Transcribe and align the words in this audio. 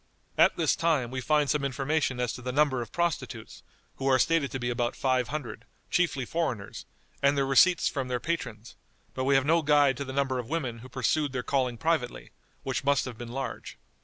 At 0.35 0.57
this 0.57 0.75
time 0.75 1.11
we 1.11 1.21
find 1.21 1.47
some 1.47 1.63
information 1.63 2.19
as 2.19 2.33
to 2.33 2.41
the 2.41 2.51
number 2.51 2.81
of 2.81 2.91
prostitutes, 2.91 3.61
who 3.97 4.07
are 4.07 4.17
stated 4.17 4.49
to 4.49 4.57
be 4.59 4.71
about 4.71 4.95
five 4.95 5.27
hundred, 5.27 5.63
chiefly 5.91 6.25
foreigners, 6.25 6.87
and 7.21 7.37
their 7.37 7.45
receipts 7.45 7.87
from 7.87 8.07
their 8.07 8.19
patrons, 8.19 8.75
but 9.13 9.25
we 9.25 9.35
have 9.35 9.45
no 9.45 9.61
guide 9.61 9.97
to 9.97 10.03
the 10.03 10.11
number 10.11 10.39
of 10.39 10.49
women 10.49 10.79
who 10.79 10.89
pursued 10.89 11.33
their 11.33 11.43
calling 11.43 11.77
privately, 11.77 12.31
which 12.63 12.83
must 12.83 13.05
have 13.05 13.15
been 13.19 13.31
large. 13.31 13.77